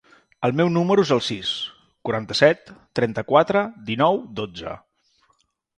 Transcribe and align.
El 0.47 0.53
meu 0.61 0.71
número 0.77 1.03
es 1.07 1.11
el 1.15 1.21
sis, 1.25 1.51
quaranta-set, 2.09 2.73
trenta-quatre, 3.01 3.65
dinou, 3.93 4.23
dotze. 4.43 4.77